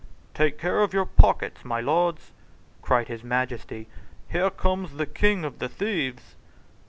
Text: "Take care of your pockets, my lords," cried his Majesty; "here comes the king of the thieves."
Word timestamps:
"Take 0.33 0.57
care 0.57 0.81
of 0.81 0.95
your 0.95 1.05
pockets, 1.05 1.63
my 1.63 1.79
lords," 1.79 2.31
cried 2.81 3.07
his 3.07 3.23
Majesty; 3.23 3.87
"here 4.31 4.49
comes 4.49 4.93
the 4.93 5.05
king 5.05 5.45
of 5.45 5.59
the 5.59 5.69
thieves." 5.69 6.33